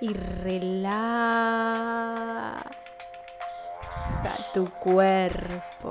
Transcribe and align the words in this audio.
y 0.00 0.12
relaja 0.12 1.28
tu 4.54 4.70
cuerpo. 4.70 5.90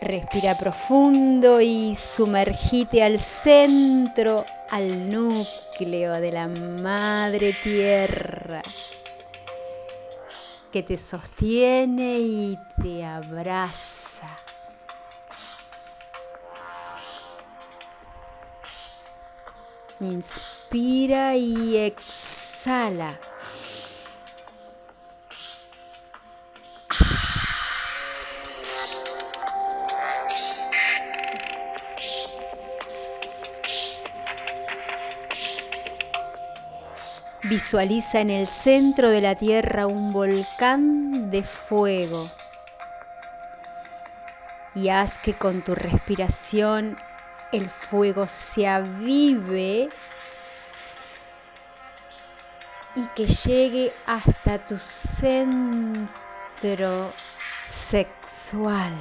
Respira 0.00 0.56
profundo 0.58 1.60
y 1.60 1.94
sumergite 1.94 3.02
al 3.02 3.18
centro, 3.18 4.44
al 4.70 5.08
núcleo 5.08 6.20
de 6.20 6.30
la 6.30 6.48
madre 6.82 7.54
tierra 7.54 8.62
que 10.74 10.82
te 10.82 10.96
sostiene 10.96 12.18
y 12.18 12.58
te 12.82 13.04
abraza. 13.04 14.26
Inspira 20.04 21.34
y 21.34 21.78
exhala. 21.78 23.18
Visualiza 37.44 38.20
en 38.20 38.30
el 38.30 38.46
centro 38.46 39.08
de 39.08 39.22
la 39.22 39.34
Tierra 39.34 39.86
un 39.86 40.12
volcán 40.12 41.30
de 41.30 41.42
fuego 41.42 42.28
y 44.74 44.88
haz 44.88 45.18
que 45.18 45.34
con 45.34 45.62
tu 45.62 45.74
respiración 45.74 46.96
el 47.54 47.70
fuego 47.70 48.26
se 48.26 48.66
avive 48.66 49.88
y 52.96 53.06
que 53.14 53.26
llegue 53.26 53.92
hasta 54.06 54.64
tu 54.64 54.76
centro 54.76 56.08
sexual. 57.60 58.92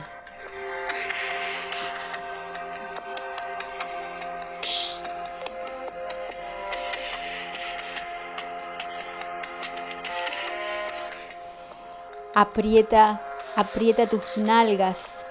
Aprieta, 12.35 13.22
aprieta 13.56 14.08
tus 14.08 14.38
nalgas. 14.38 15.25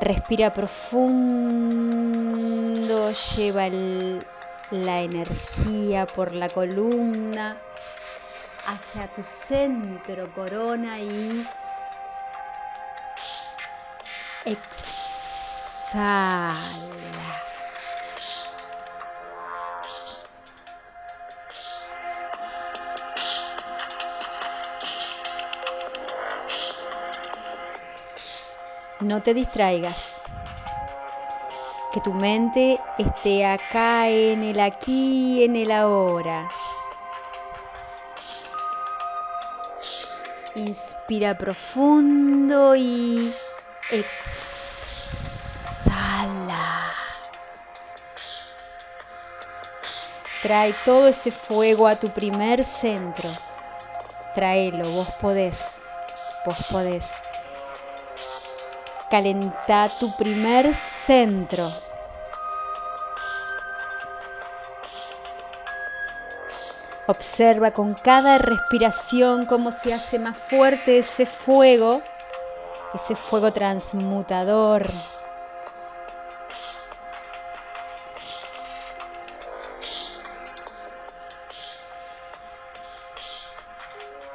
Respira 0.00 0.52
profundo, 0.54 1.12
lleva 3.12 3.68
la 4.70 5.02
energía 5.02 6.06
por 6.06 6.32
la 6.34 6.48
columna 6.48 7.60
hacia 8.64 9.12
tu 9.12 9.22
centro, 9.22 10.32
corona 10.32 11.02
y 11.02 11.46
exhala. 14.46 14.90
No 29.00 29.22
te 29.22 29.32
distraigas. 29.32 30.18
Que 31.92 32.00
tu 32.02 32.12
mente 32.12 32.78
esté 32.98 33.46
acá 33.46 34.08
en 34.08 34.42
el 34.42 34.60
aquí, 34.60 35.42
en 35.42 35.56
el 35.56 35.72
ahora. 35.72 36.46
Inspira 40.56 41.38
profundo 41.38 42.76
y 42.76 43.32
exhala. 43.90 44.20
Trae 50.42 50.74
todo 50.84 51.08
ese 51.08 51.30
fuego 51.30 51.88
a 51.88 51.96
tu 51.96 52.10
primer 52.10 52.62
centro. 52.64 53.30
Tráelo, 54.34 54.90
vos 54.90 55.08
podés. 55.20 55.80
Vos 56.44 56.58
podés. 56.70 57.22
Calenta 59.10 59.90
tu 59.98 60.16
primer 60.16 60.72
centro. 60.72 61.68
Observa 67.08 67.72
con 67.72 67.94
cada 67.94 68.38
respiración 68.38 69.46
cómo 69.46 69.72
se 69.72 69.92
hace 69.92 70.20
más 70.20 70.38
fuerte 70.38 71.00
ese 71.00 71.26
fuego, 71.26 72.00
ese 72.94 73.16
fuego 73.16 73.52
transmutador. 73.52 74.86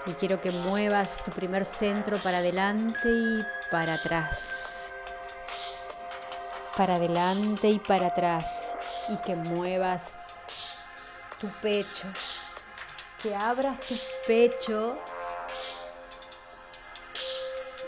Y 0.06 0.14
quiero 0.16 0.42
que 0.42 0.52
muevas 0.52 1.24
tu 1.24 1.32
primer 1.32 1.64
centro 1.64 2.18
para 2.18 2.40
adelante 2.40 3.10
y 3.10 3.40
para 3.72 3.96
atrás. 3.96 4.92
Para 6.78 6.96
adelante 6.96 7.70
y 7.70 7.80
para 7.80 8.08
atrás. 8.08 8.76
Y 9.10 9.18
que 9.18 9.36
muevas 9.36 10.18
tu 11.40 11.50
pecho. 11.62 12.08
Que 13.22 13.36
abras 13.36 13.80
tu 13.82 13.96
pecho. 14.28 14.98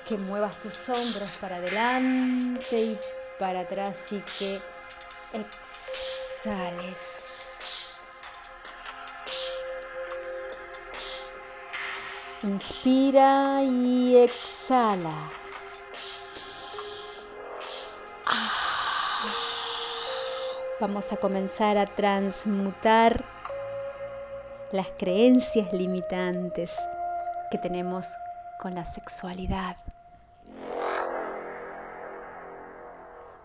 Que 0.06 0.18
muevas 0.18 0.58
tus 0.60 0.90
hombros 0.90 1.32
para 1.42 1.58
adelante 1.58 2.80
y 2.80 3.00
para 3.40 3.62
atrás 3.62 4.12
y 4.12 4.22
que 4.40 4.62
exhales. 5.34 6.88
Inspira 12.44 13.64
y 13.64 14.16
exhala. 14.18 15.30
Vamos 20.80 21.12
a 21.12 21.18
comenzar 21.18 21.76
a 21.80 21.88
transmutar 21.96 23.26
las 24.72 24.88
creencias 25.00 25.74
limitantes 25.74 26.78
que 27.50 27.58
tenemos 27.58 28.06
con 28.60 28.76
la 28.76 28.86
sexualidad. 28.86 29.76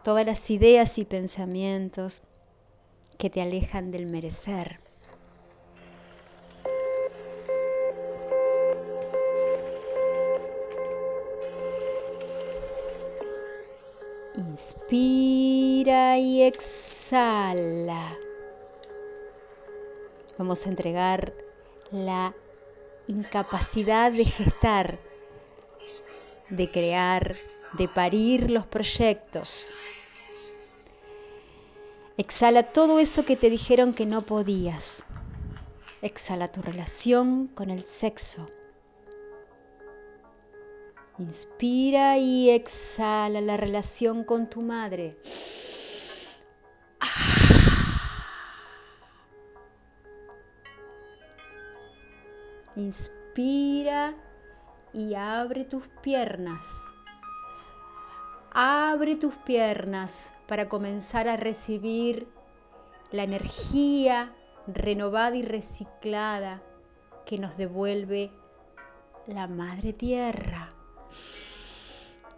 Todas 0.05 0.27
las 0.27 0.51
ideas 0.51 0.99
y 0.99 1.07
pensamientos 1.07 2.23
que 3.17 3.31
te 3.31 3.41
alejan 3.41 3.91
del 3.91 4.11
merecer. 4.11 4.81
Inspira 14.53 16.19
y 16.19 16.43
exhala. 16.43 18.19
Vamos 20.37 20.67
a 20.67 20.69
entregar 20.69 21.33
la 21.91 22.35
incapacidad 23.07 24.13
de 24.13 24.27
gestar, 24.27 24.99
de 26.51 26.71
crear, 26.71 27.35
de 27.79 27.89
parir 27.89 28.51
los 28.51 28.67
proyectos. 28.67 29.73
Exhala 32.19 32.75
todo 32.75 32.99
eso 32.99 33.25
que 33.25 33.37
te 33.37 33.49
dijeron 33.49 33.95
que 33.95 34.05
no 34.05 34.27
podías. 34.27 35.07
Exhala 36.03 36.53
tu 36.53 36.61
relación 36.61 37.47
con 37.47 37.71
el 37.71 37.85
sexo. 37.85 38.47
Inspira 41.19 42.17
y 42.17 42.49
exhala 42.51 43.43
la 43.43 43.59
relación 43.59 44.25
con 44.25 44.49
tu 44.49 44.63
madre. 44.63 45.19
Inspira 52.77 54.15
y 54.95 55.15
abre 55.15 55.65
tus 55.65 55.87
piernas. 56.01 56.91
Abre 58.51 59.17
tus 59.17 59.35
piernas 59.35 60.31
para 60.47 60.69
comenzar 60.71 61.29
a 61.29 61.37
recibir 61.37 62.27
la 63.11 63.25
energía 63.25 64.35
renovada 64.67 65.37
y 65.37 65.43
reciclada 65.43 66.63
que 67.27 67.39
nos 67.39 67.59
devuelve 67.59 68.31
la 69.27 69.47
Madre 69.47 69.93
Tierra. 69.93 70.82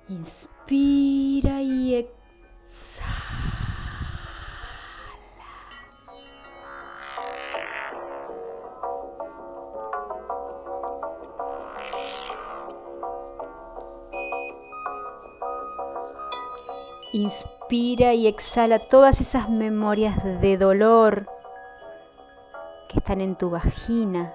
Inspira 0.08 1.62
y 1.62 1.94
exhala. 1.94 3.24
Inspira 17.14 18.12
y 18.12 18.26
exhala 18.26 18.80
todas 18.80 19.20
esas 19.20 19.48
memorias 19.48 20.22
de 20.40 20.58
dolor 20.58 21.28
que 22.88 22.98
están 22.98 23.20
en 23.20 23.36
tu 23.36 23.50
vagina, 23.50 24.34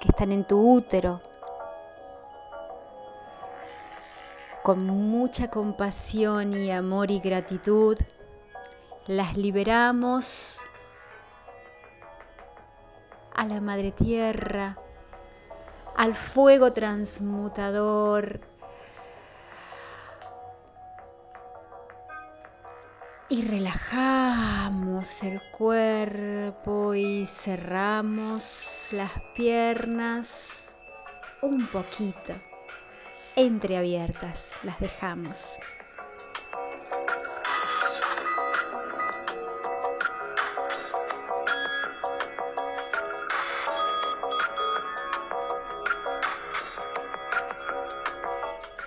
que 0.00 0.08
están 0.08 0.32
en 0.32 0.46
tu 0.46 0.58
útero. 0.58 1.20
Con 4.64 4.86
mucha 4.86 5.50
compasión 5.50 6.54
y 6.54 6.70
amor 6.70 7.10
y 7.10 7.20
gratitud, 7.20 7.98
las 9.06 9.36
liberamos 9.36 10.58
a 13.34 13.44
la 13.44 13.60
Madre 13.60 13.92
Tierra, 13.92 14.78
al 15.94 16.14
fuego 16.14 16.72
transmutador. 16.72 18.40
Y 23.28 23.46
relajamos 23.46 25.24
el 25.24 25.42
cuerpo 25.58 26.94
y 26.94 27.26
cerramos 27.26 28.88
las 28.92 29.12
piernas 29.34 30.74
un 31.42 31.66
poquito 31.66 32.32
entreabiertas, 33.36 34.54
las 34.62 34.78
dejamos. 34.80 35.58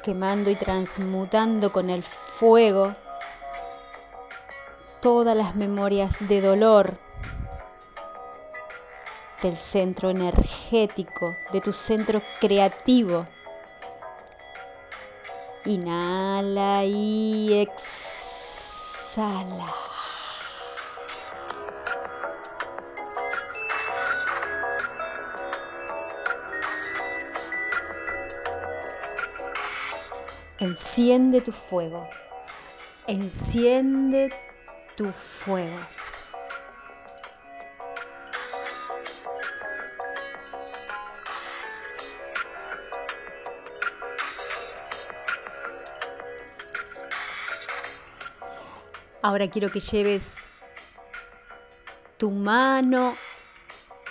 quemando 0.04 0.50
y 0.50 0.56
transmutando 0.56 1.74
con 1.74 1.90
el 1.90 2.02
fuego 2.02 2.96
todas 5.02 5.36
las 5.36 5.58
memorias 5.58 6.26
de 6.30 6.40
dolor 6.40 6.98
del 9.42 9.58
centro 9.58 10.10
energético, 10.10 11.36
de 11.52 11.60
tu 11.60 11.74
centro 11.74 12.22
creativo. 12.40 13.26
Inhala 15.68 16.86
y 16.86 17.60
exhala. 17.60 17.76
Enciende 30.60 31.42
tu 31.42 31.52
fuego. 31.52 32.08
Enciende 33.08 34.30
tu 34.96 35.12
fuego. 35.12 35.97
Ahora 49.28 49.50
quiero 49.50 49.70
que 49.70 49.82
lleves 49.82 50.38
tu 52.16 52.32
mano 52.32 53.18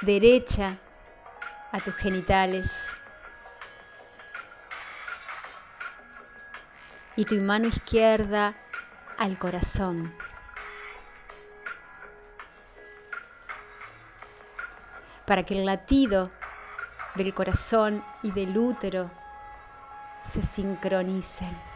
derecha 0.03 0.77
a 1.73 1.81
tus 1.81 1.95
genitales 1.95 2.95
y 7.17 7.25
tu 7.25 7.37
mano 7.37 7.67
izquierda 7.67 8.55
al 9.17 9.39
corazón. 9.39 10.15
para 15.25 15.45
que 15.45 15.55
el 15.55 15.65
latido 15.65 16.31
del 17.15 17.33
corazón 17.33 18.05
y 18.23 18.33
del 18.33 18.57
útero 18.57 19.11
se 20.23 20.43
sincronicen. 20.43 21.76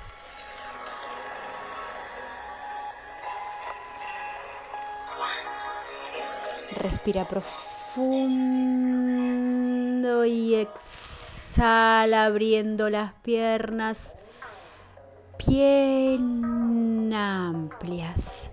Respira 6.80 7.28
profundo 7.28 8.24
y 10.24 10.54
exhala 10.54 12.24
abriendo 12.24 12.88
las 12.88 13.12
piernas 13.22 14.16
bien 15.46 17.12
amplias. 17.12 18.52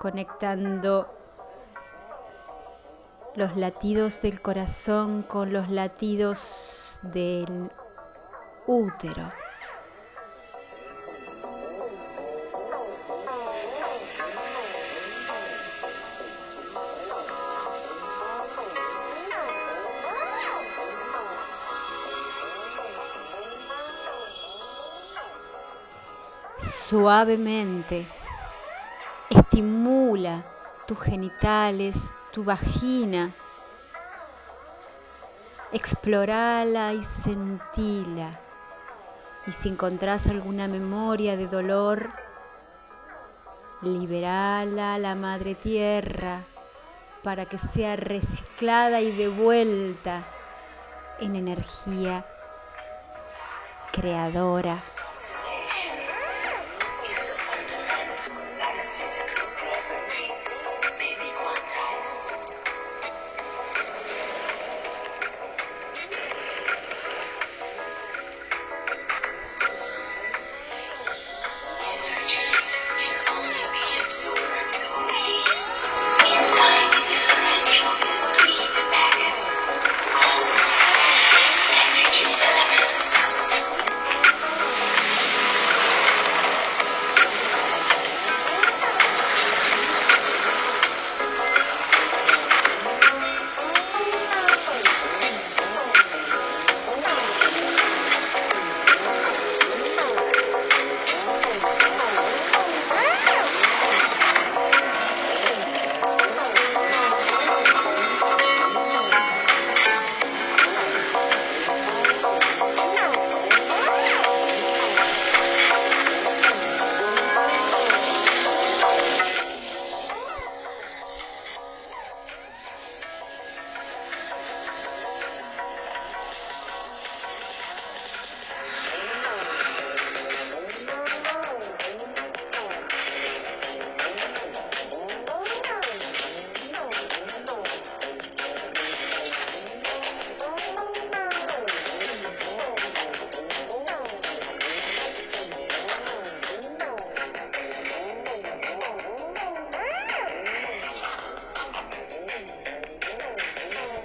conectando 0.00 1.08
los 3.36 3.56
latidos 3.56 4.20
del 4.20 4.42
corazón 4.42 5.22
con 5.22 5.50
los 5.50 5.70
latidos 5.70 6.98
del 7.04 7.70
útero. 8.66 9.43
Suavemente 26.64 28.06
Estimula 29.28 30.44
tus 30.86 31.00
genitales, 31.00 32.12
tu 32.32 32.44
vagina. 32.44 33.32
Explorala 35.72 36.92
y 36.92 37.02
sentila. 37.02 38.30
Y 39.46 39.52
si 39.52 39.68
encontrás 39.68 40.26
alguna 40.28 40.68
memoria 40.68 41.36
de 41.36 41.48
dolor, 41.48 42.10
liberala 43.82 44.94
a 44.94 44.98
la 44.98 45.14
madre 45.14 45.54
tierra 45.54 46.44
para 47.22 47.46
que 47.46 47.58
sea 47.58 47.96
reciclada 47.96 49.00
y 49.00 49.12
devuelta 49.12 50.22
en 51.18 51.36
energía 51.36 52.24
creadora. 53.92 54.82